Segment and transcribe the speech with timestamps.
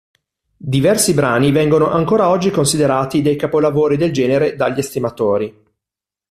[0.57, 5.63] Diversi brani vengono ancora oggi considerati dei capolavori del genere dagli estimatori.